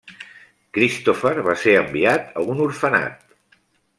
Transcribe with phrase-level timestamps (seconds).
[0.77, 3.39] Christopher va ser enviat a un orfenat.